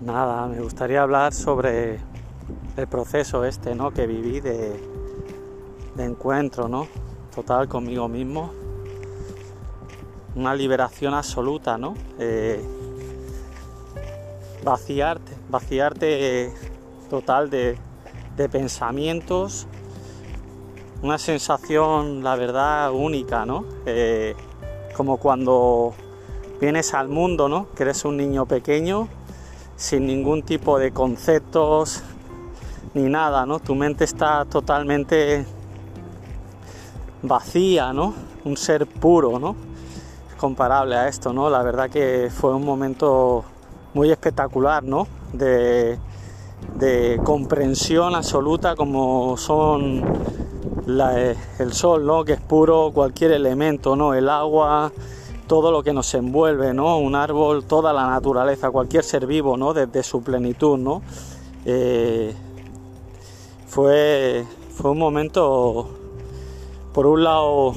[0.00, 1.98] Nada, me gustaría hablar sobre
[2.78, 3.90] el proceso este, ¿no?
[3.90, 4.80] Que viví de,
[5.98, 6.88] encuentro, ¿no?
[7.34, 8.50] Total conmigo mismo.
[10.34, 11.92] Una liberación absoluta, ¿no?
[12.18, 12.64] Eh,
[14.64, 16.54] vaciarte, vaciarte
[17.10, 17.76] total de,
[18.50, 19.66] pensamientos.
[21.02, 23.66] Una sensación, la verdad, única, ¿no?
[23.84, 24.34] Eh,
[24.96, 25.94] como cuando
[26.60, 27.68] vienes al mundo, ¿no?
[27.74, 29.08] Que eres un niño pequeño,
[29.76, 32.02] sin ningún tipo de conceptos
[32.94, 33.60] ni nada, ¿no?
[33.60, 35.46] Tu mente está totalmente
[37.22, 38.14] vacía, ¿no?
[38.44, 39.54] Un ser puro, ¿no?
[40.38, 41.50] Comparable a esto, ¿no?
[41.50, 43.44] La verdad que fue un momento
[43.94, 45.06] muy espectacular, ¿no?
[45.32, 45.98] De,
[47.24, 50.02] comprensión absoluta como son
[50.86, 52.24] el sol, ¿no?
[52.24, 54.14] Que es puro cualquier elemento, ¿no?
[54.14, 54.92] El agua,
[55.48, 56.98] todo lo que nos envuelve, ¿no?
[56.98, 59.74] Un árbol, toda la naturaleza, cualquier ser vivo, ¿no?
[59.74, 61.02] Desde su plenitud, ¿no?
[61.64, 62.34] Eh,
[63.66, 64.44] fue,
[64.76, 65.88] fue un momento,
[66.92, 67.74] por un lado,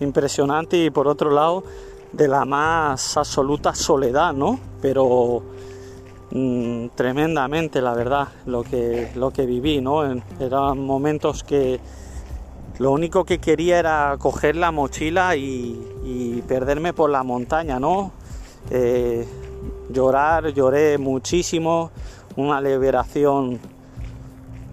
[0.00, 1.64] impresionante y por otro lado,
[2.12, 4.60] de la más absoluta soledad, ¿no?
[4.80, 5.42] Pero
[6.30, 10.04] mm, tremendamente, la verdad, lo que, lo que viví, ¿no?
[10.38, 11.80] eran momentos que
[12.78, 15.92] lo único que quería era coger la mochila y,
[16.46, 18.12] perderme por la montaña, ¿no?
[18.70, 19.26] Eh,
[19.90, 21.90] llorar, lloré muchísimo,
[22.36, 23.58] una liberación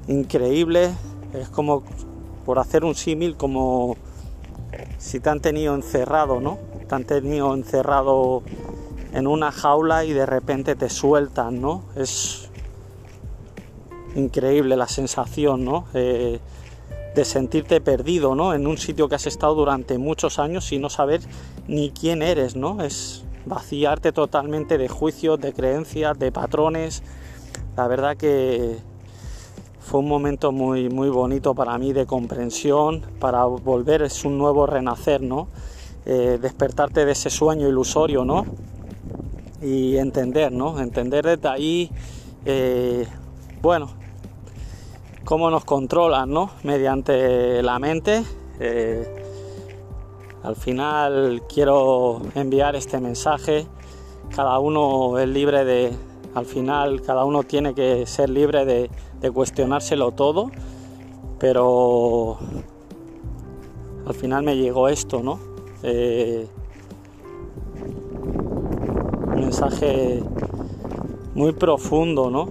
[0.07, 0.91] increíble.
[1.33, 1.83] Es como,
[2.45, 3.95] por hacer un símil, como
[4.99, 6.59] si te han tenido encerrado, ¿no?
[6.87, 8.43] Te han tenido encerrado
[9.13, 11.85] en una jaula y de repente te sueltan, ¿no?
[11.95, 12.49] Es
[14.15, 15.85] increíble la sensación, ¿no?
[15.93, 16.39] Eh,
[17.15, 18.53] de sentirte perdido, ¿no?
[18.53, 21.21] En un sitio que has estado durante muchos años y no saber
[21.67, 22.81] ni quién eres, ¿no?
[22.83, 27.03] Es vaciarte totalmente de juicios, de creencias, de patrones.
[27.77, 28.77] La verdad que
[29.79, 34.65] fue un momento muy, muy bonito para mí de comprensión, para volver, es un nuevo
[34.65, 35.47] renacer, ¿no?
[36.05, 38.45] Eh, despertarte de ese sueño ilusorio, ¿no?
[39.61, 40.79] Y entender, ¿no?
[40.79, 41.91] Entender desde ahí,
[42.45, 43.05] eh,
[43.61, 43.89] bueno,
[45.33, 46.51] cómo nos controlan, ¿no?
[46.61, 48.23] Mediante la mente.
[48.59, 49.03] Eh,
[50.43, 53.65] al final quiero enviar este mensaje.
[54.35, 55.91] Cada uno es libre de,
[56.35, 60.51] al final cada uno tiene que ser libre de, cuestionárselo todo,
[61.39, 62.37] pero
[64.05, 65.39] al final me llegó esto, ¿no?
[65.81, 66.47] Eh,
[69.29, 70.21] un mensaje
[71.33, 72.49] muy profundo, ¿no?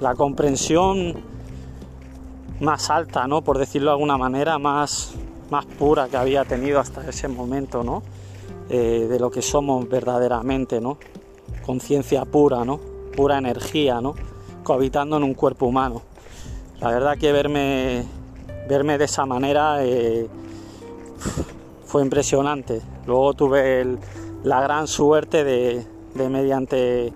[0.00, 1.33] La comprensión
[2.64, 3.42] más alta, ¿no?
[3.42, 5.12] Por decirlo de alguna manera, más,
[5.50, 8.02] más pura que había tenido hasta ese momento, ¿no?
[8.68, 10.98] Eh, de lo que somos verdaderamente, ¿no?
[11.64, 12.80] Conciencia pura, ¿no?
[13.14, 14.14] Pura energía, ¿no?
[14.62, 16.02] Cohabitando en un cuerpo humano.
[16.80, 18.04] La verdad que verme,
[18.68, 20.28] verme de esa manera eh,
[21.84, 22.80] fue impresionante.
[23.06, 23.98] Luego tuve
[24.42, 27.12] la gran suerte de, de mediante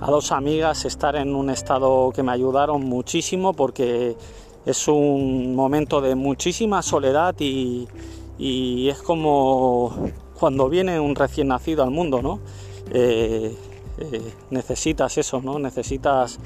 [0.00, 4.16] a dos amigas estar en un estado que me ayudaron muchísimo porque
[4.64, 7.88] es un momento de muchísima soledad y,
[8.38, 9.94] es como
[10.38, 12.40] cuando viene un recién nacido al mundo, ¿no?
[12.90, 13.54] Eh,
[13.98, 15.58] eh, necesitas eso, ¿no?
[15.60, 16.40] Necesitas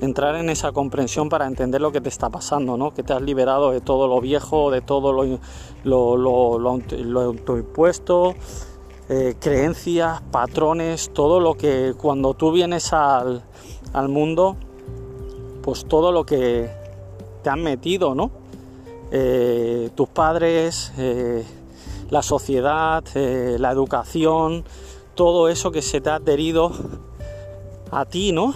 [0.00, 2.92] entrar en esa comprensión para entender lo que te está pasando, ¿no?
[2.92, 8.34] Que te has liberado de todo lo viejo, de todo lo, lo, autoimpuesto,
[9.08, 13.42] eh, creencias, patrones, todo lo que cuando tú vienes al,
[13.92, 14.56] al mundo,
[15.62, 16.81] pues todo lo que
[17.42, 18.30] te han metido, ¿no?
[19.10, 21.44] Eh, tus padres, eh,
[22.10, 24.64] la sociedad, eh, la educación,
[25.14, 26.72] todo eso que se te ha adherido
[27.90, 28.54] a ti, ¿no?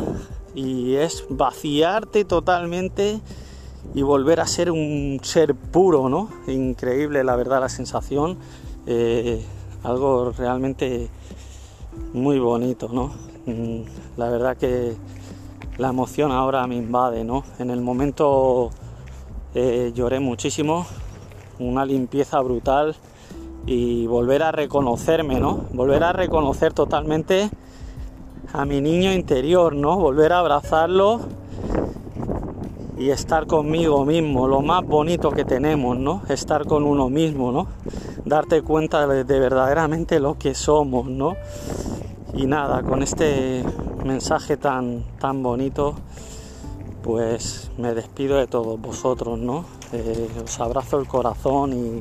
[0.55, 3.21] Y es vaciarte totalmente
[3.95, 6.31] y volver a ser un ser puro, ¿no?
[6.47, 8.39] Increíble, la verdad, la sensación.
[9.83, 11.11] algo realmente
[12.13, 13.13] muy bonito, ¿no?
[13.47, 13.83] Mm,
[14.17, 14.97] la verdad que
[15.79, 17.45] la emoción ahora me invade, ¿no?
[17.59, 18.71] En el momento
[19.55, 20.87] eh, lloré muchísimo,
[21.59, 22.97] una limpieza brutal
[23.67, 25.67] y volver a reconocerme, ¿no?
[25.73, 27.51] Volver a reconocer totalmente
[28.53, 29.99] a mi niño interior, ¿no?
[29.99, 31.21] Volver a abrazarlo
[32.99, 36.23] y estar conmigo mismo, lo más bonito que tenemos, ¿no?
[36.29, 37.67] Estar con uno mismo, ¿no?
[38.25, 41.37] Darte cuenta de, de verdaderamente lo que somos, ¿no?
[42.35, 43.65] Y nada, con este
[44.05, 45.95] mensaje tan, tan bonito,
[47.03, 49.65] pues me despido de todos vosotros, ¿no?
[49.93, 52.01] Eh, os abrazo el corazón y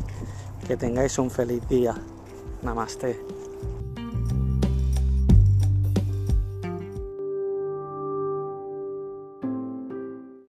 [0.68, 1.96] que tengáis un feliz día.
[2.64, 3.45] Namaste.